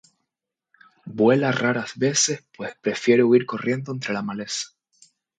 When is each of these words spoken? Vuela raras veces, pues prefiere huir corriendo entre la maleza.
Vuela 1.05 1.51
raras 1.51 1.95
veces, 1.95 2.43
pues 2.57 2.73
prefiere 2.81 3.23
huir 3.23 3.45
corriendo 3.45 3.91
entre 3.91 4.15
la 4.15 4.23
maleza. 4.23 4.69